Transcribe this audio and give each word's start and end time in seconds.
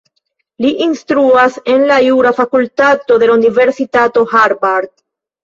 Li 0.63 0.69
instruas 0.85 1.59
en 1.73 1.83
la 1.91 1.97
jura 2.05 2.31
fakultato 2.39 3.19
de 3.25 3.29
la 3.33 3.37
Universitato 3.37 4.27
Harvard. 4.35 4.93